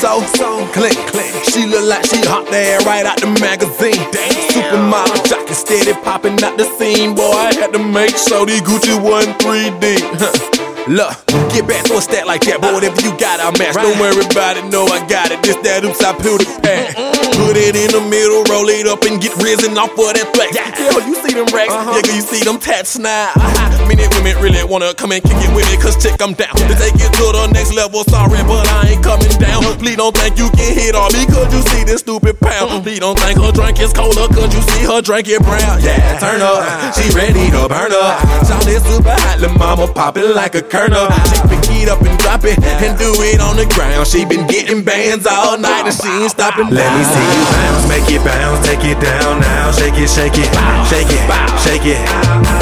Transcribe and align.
so, 0.00 0.22
so 0.34 0.66
clean. 0.72 0.96
clean. 1.08 1.44
She 1.44 1.66
look 1.66 1.84
like 1.84 2.04
she 2.06 2.20
hot 2.24 2.46
there 2.50 2.78
right 2.80 3.04
out 3.04 3.20
the 3.20 3.26
magazine. 3.38 4.00
Damn. 4.10 4.32
Supermodel 4.48 5.28
jockey 5.28 5.52
steady 5.52 5.92
popping 5.92 6.42
out 6.42 6.56
the 6.56 6.64
scene. 6.78 7.14
Boy, 7.14 7.30
I 7.30 7.54
had 7.54 7.72
to 7.74 7.78
make 7.78 8.16
sure 8.16 8.46
these 8.46 8.62
Gucci 8.62 8.96
one 9.00 9.26
3D. 9.40 10.56
Look, 10.88 11.12
get 11.52 11.68
back 11.68 11.84
to 11.86 11.98
a 11.98 12.02
stat 12.02 12.26
like 12.26 12.40
that, 12.48 12.60
boy. 12.60 12.72
Whatever 12.72 13.00
you 13.02 13.12
got, 13.20 13.38
I'll 13.40 13.52
match. 13.60 13.76
Don't 13.76 14.00
worry 14.00 14.24
about 14.24 14.56
it, 14.56 14.64
no, 14.72 14.86
I 14.88 15.04
got 15.06 15.30
it. 15.30 15.42
This, 15.42 15.56
that, 15.60 15.84
oops, 15.84 16.00
I 16.00 16.16
peeled 16.16 16.40
the 16.40 16.48
pad. 16.64 16.96
Put 17.36 17.56
it 17.56 17.76
in 17.76 17.92
the 17.92 18.00
middle, 18.08 18.42
roll 18.48 18.68
it 18.68 18.88
up, 18.88 19.04
and 19.04 19.20
get 19.20 19.36
risen 19.36 19.76
off 19.76 19.92
of 19.92 20.12
that 20.16 20.32
flex. 20.32 20.56
Yeah, 20.56 20.72
you 21.04 21.14
see 21.20 21.36
them 21.36 21.46
racks? 21.52 21.72
Uh-huh. 21.72 22.00
Yeah, 22.00 22.14
you 22.16 22.22
see 22.24 22.42
them 22.42 22.58
tats 22.58 22.98
now. 22.98 23.32
Uh-huh. 23.36 23.86
Many 23.90 24.06
women 24.16 24.38
really 24.40 24.62
wanna 24.64 24.94
come 24.94 25.12
and 25.12 25.22
kick 25.22 25.36
it 25.36 25.52
with 25.52 25.68
me, 25.68 25.76
cause 25.76 25.98
check 26.00 26.16
I'm 26.22 26.32
down. 26.32 26.54
To 26.56 26.74
take 26.78 26.96
it 26.96 27.12
to 27.18 27.26
the 27.28 27.50
next 27.52 27.74
level, 27.74 28.02
sorry, 28.08 28.40
but 28.48 28.64
I 28.70 28.96
ain't 28.96 29.02
coming 29.04 29.34
down. 29.36 29.62
Please 29.78 29.96
don't 29.98 30.14
think 30.16 30.38
you 30.38 30.48
can 30.54 30.70
hit 30.74 30.94
on 30.94 31.12
me, 31.12 31.26
cause 31.26 31.50
you 31.52 31.60
see 31.74 31.84
this 31.84 32.00
stupid 32.00 32.38
pound. 32.40 32.82
Please 32.82 33.00
don't 33.00 33.18
think 33.18 33.36
her 33.38 33.52
drink 33.52 33.78
is 33.80 33.92
colder, 33.92 34.26
cause 34.32 34.50
you 34.54 34.62
see 34.74 34.84
her 34.88 35.02
drink 35.02 35.28
it 35.28 35.42
brown. 35.42 35.82
Yeah, 35.82 36.18
turn 36.18 36.40
up, 36.40 36.62
she 36.94 37.10
ready 37.12 37.50
to 37.50 37.68
burn 37.68 37.92
up. 37.92 38.22
Shout 38.46 38.62
this 38.64 38.82
super 38.86 39.12
hot, 39.12 39.40
little 39.40 39.58
mama 39.58 39.86
poppin' 39.92 40.34
like 40.34 40.54
a 40.54 40.62
kernel. 40.70 41.10
She 41.26 41.36
pick 41.50 41.66
it 41.82 41.88
up 41.90 42.00
and 42.00 42.16
drop 42.22 42.46
it, 42.46 42.56
and 42.62 42.94
do 42.96 43.10
it 43.26 43.42
on 43.42 43.58
the 43.58 43.66
ground. 43.74 44.06
She 44.06 44.24
been 44.24 44.46
getting 44.46 44.82
bands 44.86 45.26
all 45.26 45.58
night, 45.58 45.84
and 45.84 45.94
she 45.94 46.08
ain't 46.08 46.30
stopping. 46.30 46.70
Let 46.70 46.88
me 46.94 47.02
see 47.02 47.26
you 47.34 47.44
bounce, 47.50 47.84
make 47.90 48.08
it 48.08 48.22
bounce, 48.22 48.62
take 48.64 48.86
it 48.86 48.98
down 49.02 49.42
now. 49.42 49.74
Shake 49.74 49.98
it, 49.98 50.08
shake 50.08 50.38
it, 50.38 50.48
shake 50.86 51.10
it, 51.10 51.22
shake 51.66 51.86
it. 51.90 52.00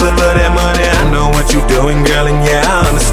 Put 0.00 0.16
that 0.16 0.50
money, 0.56 0.88
I 0.88 1.12
know 1.12 1.28
what 1.28 1.52
you 1.52 1.60
doing, 1.68 2.02
girl, 2.02 2.26
and 2.26 2.40
yeah, 2.42 2.64
I 2.64 2.88
understand. 2.88 3.07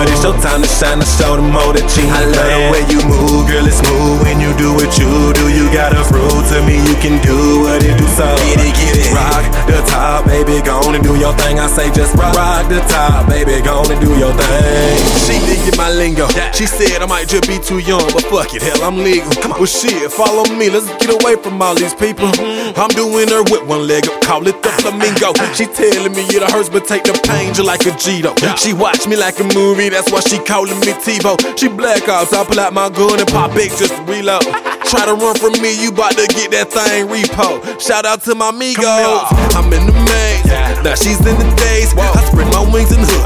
But 0.00 0.08
it's 0.08 0.24
your 0.24 0.32
time 0.40 0.64
to 0.64 0.70
shine, 0.80 0.96
to 0.96 1.04
show 1.04 1.36
them 1.36 1.52
all 1.52 1.76
that 1.76 1.84
you 1.84 2.08
I 2.08 2.24
love 2.24 2.32
the 2.32 2.72
way 2.72 2.82
you 2.88 3.04
move, 3.04 3.44
girl, 3.44 3.68
it's 3.68 3.84
smooth 3.84 4.24
when 4.24 4.40
you 4.40 4.48
do 4.56 4.72
what 4.72 4.96
you 4.96 5.28
do. 5.36 5.44
You 5.52 5.68
gotta 5.68 6.00
prove 6.08 6.40
to 6.40 6.64
me 6.64 6.80
you 6.80 6.96
can 7.04 7.20
do 7.20 7.68
what 7.68 7.84
it 7.84 8.00
do. 8.00 8.08
So 8.16 8.24
get 8.40 8.64
it, 8.64 8.72
get 8.80 8.96
it. 8.96 9.12
Rock 9.12 9.44
the 9.68 9.76
top, 9.92 10.24
baby, 10.24 10.64
go 10.64 10.80
on 10.88 10.96
and 10.96 11.04
do 11.04 11.20
your 11.20 11.36
thing. 11.44 11.60
I 11.60 11.68
say 11.68 11.92
just 11.92 12.16
rock, 12.16 12.32
rock 12.32 12.64
the 12.72 12.80
top, 12.88 13.28
baby, 13.28 13.60
go 13.60 13.84
on 13.84 13.92
and 13.92 14.00
do 14.00 14.16
your 14.16 14.32
thing. 14.32 14.96
She 15.20 15.36
my 15.76 15.90
lingo. 15.90 16.26
She 16.52 16.66
said 16.66 17.02
I 17.02 17.06
might 17.06 17.28
just 17.28 17.46
be 17.48 17.58
too 17.58 17.78
young, 17.78 18.04
but 18.12 18.24
fuck 18.26 18.54
it, 18.54 18.62
hell, 18.62 18.82
I'm 18.82 18.98
legal. 18.98 19.30
Come 19.42 19.52
on. 19.52 19.58
Well, 19.58 19.66
shit, 19.66 20.10
follow 20.10 20.44
me, 20.56 20.70
let's 20.70 20.88
get 20.98 21.10
away 21.10 21.36
from 21.36 21.60
all 21.60 21.74
these 21.74 21.94
people. 21.94 22.28
Mm-hmm. 22.28 22.80
I'm 22.80 22.90
doing 22.96 23.28
her 23.28 23.42
with 23.44 23.66
one 23.66 23.86
leg 23.86 24.06
up, 24.08 24.20
call 24.22 24.46
it 24.46 24.62
the 24.62 24.70
flamingo. 24.80 25.32
She 25.60 25.66
telling 25.66 26.14
me 26.14 26.22
it 26.30 26.42
hurts, 26.50 26.70
but 26.70 26.86
take 26.86 27.04
the 27.04 27.12
pain 27.26 27.52
just 27.52 27.66
like 27.66 27.84
a 27.84 27.92
Gito. 27.98 28.32
She 28.56 28.72
watch 28.72 29.06
me 29.06 29.16
like 29.16 29.38
a 29.40 29.44
movie, 29.52 29.88
that's 29.90 30.10
why 30.10 30.20
she 30.20 30.38
calling 30.38 30.78
me 30.80 30.94
TiVo. 31.04 31.58
She 31.58 31.68
black 31.68 32.08
ops, 32.08 32.32
I 32.32 32.44
pull 32.44 32.60
out 32.60 32.72
my 32.72 32.88
gun 32.88 33.18
and 33.18 33.28
pop 33.28 33.52
it 33.56 33.68
just 33.76 33.94
to 33.94 34.02
reload. 34.04 34.42
Try 34.90 35.06
to 35.06 35.14
run 35.14 35.36
from 35.36 35.52
me, 35.62 35.70
you 35.76 35.92
bout 35.92 36.16
to 36.16 36.26
get 36.26 36.50
that 36.50 36.72
thing 36.72 37.06
repo. 37.06 37.62
Shout 37.78 38.06
out 38.06 38.22
to 38.24 38.34
my 38.34 38.50
amigos, 38.50 39.28
I'm 39.54 39.70
in 39.70 39.86
the 39.86 39.94
maze. 40.08 40.46
Now 40.82 40.94
she's 40.96 41.20
in 41.20 41.36
the 41.36 41.46
days. 41.60 41.92
I 41.94 42.24
spread 42.26 42.48
my 42.50 42.64
wings 42.72 42.90
in 42.90 42.98
the 43.02 43.06
hood, 43.06 43.19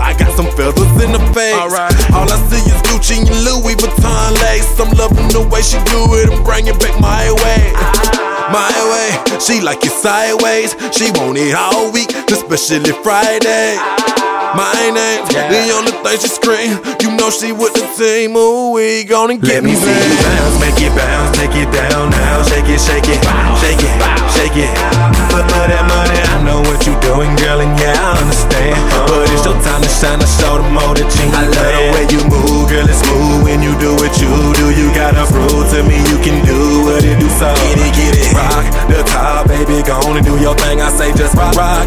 Gucci 3.04 3.18
and 3.18 3.44
Louis 3.44 3.74
Vuitton 3.76 4.32
lace. 4.40 4.80
I'm 4.80 4.90
loving 4.96 5.28
the 5.28 5.46
way 5.52 5.60
she 5.60 5.76
do 5.84 6.14
it 6.16 6.32
and 6.32 6.44
bring 6.44 6.68
it 6.68 6.78
back 6.80 6.98
my 7.00 7.28
way. 7.44 7.72
My 8.48 8.72
way, 8.88 9.38
she 9.40 9.60
like 9.60 9.84
it 9.84 9.92
sideways. 9.92 10.72
She 10.96 11.10
want 11.12 11.36
it 11.36 11.54
all 11.54 11.92
week, 11.92 12.08
especially 12.32 12.92
Friday. 13.04 13.76
My 14.56 14.72
name, 14.88 15.20
the 15.28 15.68
only 15.76 15.92
thing 15.92 16.18
she 16.18 16.28
scream. 16.28 16.80
You 17.00 17.12
know 17.16 17.28
she 17.28 17.52
with 17.52 17.74
the 17.74 17.84
team. 17.92 18.36
Ooh, 18.36 18.72
we 18.72 19.04
gonna 19.04 19.36
get 19.36 19.60
Let 19.60 19.64
me 19.64 19.74
see 19.74 19.84
you 19.84 20.16
bounce, 20.24 20.56
make 20.60 20.80
it 20.80 20.92
bounce, 20.96 21.36
take 21.36 21.56
it 21.60 21.68
down 21.72 22.08
now. 22.08 22.40
Shake 22.44 22.72
it, 22.72 22.80
shake 22.80 23.08
it, 23.08 23.20
shake 23.60 23.84
it, 23.84 23.94
shake 24.32 24.56
it. 24.64 24.72
For 25.28 25.44
that 25.44 25.84
money, 25.90 26.20
I 26.24 26.40
know 26.40 26.60
what 26.64 26.86
you 26.86 26.94
doing, 27.04 27.36
girl, 27.36 27.60
and 27.60 27.74
yeah, 27.80 27.98
I 28.00 28.16
understand. 28.16 28.78
But 29.08 29.28
it's 29.28 29.44
your 29.44 29.58
time 29.60 29.82
to 29.82 29.90
shine, 29.92 30.20
to 30.20 30.28
show 30.40 30.56
them 30.56 30.78
all 30.78 30.94
that 30.94 31.04
you 31.04 31.26
I 31.34 31.44
love 31.52 31.83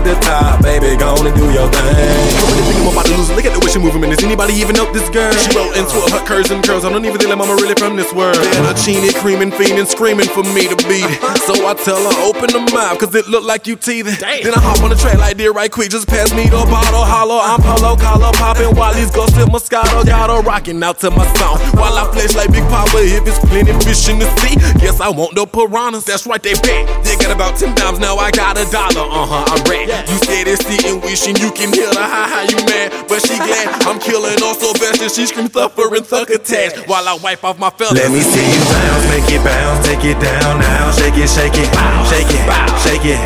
the 0.08 0.16
top, 0.22 0.57
baby, 0.88 1.00
go 1.00 1.12
on 1.12 1.28
and 1.28 1.36
do 1.36 1.44
your 1.52 1.68
thing. 1.68 2.28
Really 2.48 2.64
think 2.64 2.80
I'm 2.80 2.88
about 2.88 3.06
to 3.06 3.16
lose 3.18 3.30
it. 3.30 3.36
Look 3.36 3.46
at 3.46 3.54
the 3.54 3.60
way 3.60 3.72
she 3.72 3.80
moving, 3.80 4.02
man. 4.02 4.12
Does 4.12 4.24
anybody 4.24 4.54
even 4.56 4.76
know 4.76 4.88
this 4.94 5.10
girl? 5.12 5.32
She 5.36 5.52
roll 5.52 5.72
into 5.76 6.00
her 6.16 6.24
curves 6.24 6.52
and 6.52 6.64
curls. 6.64 6.86
I 6.86 6.90
don't 6.90 7.04
even 7.04 7.20
think 7.20 7.30
that 7.30 7.38
mama 7.38 7.56
really 7.60 7.76
from 7.76 7.96
this 7.96 8.12
world. 8.14 8.40
Fettuccine 8.56 9.04
creaming, 9.20 9.52
fiending, 9.52 9.88
screaming 9.88 10.30
for 10.32 10.44
me 10.56 10.68
to 10.72 10.78
beat 10.88 11.04
it. 11.04 11.20
So 11.44 11.68
I 11.68 11.76
tell 11.76 12.00
her, 12.00 12.16
open 12.24 12.48
the 12.56 12.64
mouth, 12.72 13.00
cause 13.00 13.14
it 13.16 13.28
look 13.28 13.44
like 13.44 13.68
you 13.68 13.76
teething. 13.76 14.16
Then 14.20 14.54
I 14.56 14.62
hop 14.64 14.82
on 14.84 14.90
the 14.90 14.96
track 14.96 15.18
like 15.18 15.38
dear 15.38 15.52
right 15.52 15.72
quick. 15.72 15.92
Just 15.92 16.08
pass 16.08 16.32
me 16.34 16.48
the 16.48 16.64
bottle, 16.72 17.04
hollow. 17.04 17.40
I'm 17.42 17.60
polo 17.60 17.96
collar 17.98 18.32
popping 18.34 18.76
while 18.76 18.94
these 18.94 19.12
ghosts 19.12 19.38
in 19.38 19.48
Moscato. 19.50 20.06
Got 20.06 20.30
her 20.30 20.42
rocking 20.42 20.82
out 20.84 21.00
to 21.04 21.12
my 21.12 21.28
song. 21.36 21.60
While 21.76 21.98
I 21.98 22.08
flex 22.14 22.36
like 22.36 22.52
Big 22.52 22.64
Papa, 22.72 22.98
if 23.04 23.28
it's 23.28 23.40
plenty 23.40 23.74
fish 23.84 24.08
in 24.08 24.20
the 24.20 24.30
sea. 24.40 24.56
Guess 24.80 25.02
I 25.02 25.10
want 25.10 25.36
the 25.36 25.46
piranhas. 25.46 26.06
That's 26.06 26.26
right, 26.26 26.42
they 26.42 26.54
bet. 26.54 26.88
They 27.04 27.16
got 27.18 27.36
about 27.36 27.58
10 27.58 27.76
dimes, 27.76 28.00
now 28.00 28.16
I 28.18 28.32
got 28.32 28.58
a 28.58 28.66
dollar. 28.72 29.08
Uh 29.10 29.26
huh, 29.26 29.46
I'm 29.48 29.64
red. 29.70 29.90
You 30.08 30.18
said 30.24 30.48
it's 30.48 30.64
wishing 31.02 31.36
you 31.38 31.52
can 31.52 31.72
hear 31.74 31.90
the 31.90 32.04
ha 32.04 32.28
ha, 32.28 32.42
you 32.50 32.58
mad. 32.68 32.94
But 33.08 33.24
she 33.24 33.38
glad 33.38 33.84
I'm 33.88 34.00
killing 34.00 34.38
all 34.44 34.54
so 34.54 34.74
fast 34.76 35.02
and 35.02 35.12
she 35.12 35.26
scream 35.26 35.48
thuffer 35.48 35.88
and 35.96 36.06
thug 36.06 36.30
attached 36.32 36.88
while 36.88 37.08
I 37.08 37.16
wipe 37.24 37.44
off 37.44 37.58
my 37.60 37.70
feathers. 37.70 37.98
Let 37.98 38.12
me 38.12 38.22
see 38.22 38.44
you 38.44 38.62
bounce, 38.68 39.06
make 39.10 39.30
it 39.32 39.42
bounce, 39.44 39.86
take 39.88 40.04
it 40.04 40.20
down 40.20 40.60
now. 40.60 40.92
Shake 40.92 41.18
it, 41.18 41.30
shake 41.30 41.56
it, 41.56 41.70
shake 42.12 42.30
it, 42.30 42.44
shake 42.84 43.06
it. 43.06 43.20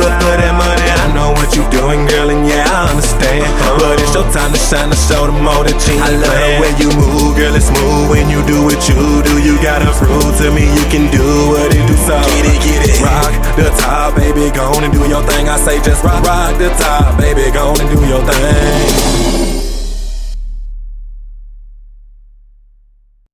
But 0.00 0.14
for 0.22 0.34
that 0.38 0.54
money, 0.54 0.88
I 0.88 1.06
know 1.12 1.34
what 1.34 1.50
you 1.54 1.66
doing, 1.74 2.06
girl, 2.06 2.30
and 2.30 2.46
yeah, 2.46 2.66
I 2.66 2.94
understand. 2.94 3.46
But 3.82 3.98
it's 3.98 4.14
your 4.14 4.26
time 4.30 4.54
to 4.54 4.60
shine, 4.60 4.90
to 4.90 4.98
show 4.98 5.26
them 5.26 5.42
all 5.46 5.66
that 5.66 5.74
you 5.86 5.98
I 5.98 6.14
love 6.14 6.30
the 6.30 6.50
way 6.62 6.72
you 6.78 6.90
move, 6.94 7.34
girl, 7.34 7.54
it's 7.54 7.66
smooth 7.66 8.10
when 8.10 8.30
you 8.30 8.40
do 8.46 8.62
what 8.62 8.78
you 8.86 8.98
do. 9.26 9.34
You 9.42 9.57
gotta 9.78 9.98
prove 9.98 10.36
to 10.38 10.50
me 10.50 10.62
you 10.62 10.84
can 10.90 11.10
do 11.10 11.22
what 11.50 11.74
it 11.74 11.86
do. 11.86 11.96
So 11.96 12.18
Get 12.18 12.46
it, 12.46 12.62
get 12.62 12.88
it. 12.88 13.00
rock 13.00 13.56
the 13.56 13.70
top, 13.78 14.16
baby, 14.16 14.50
go 14.50 14.64
on 14.74 14.84
and 14.84 14.92
do 14.92 15.06
your 15.08 15.22
thing. 15.22 15.48
I 15.48 15.56
say 15.56 15.80
just 15.82 16.02
rock, 16.02 16.22
rock 16.24 16.58
the 16.58 16.70
top, 16.70 17.18
baby, 17.18 17.50
go 17.52 17.68
on 17.68 17.80
and 17.80 17.90
do 17.90 18.06
your 18.06 18.22
thing. 18.24 19.07